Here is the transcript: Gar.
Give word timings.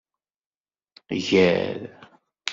Gar. 1.25 1.79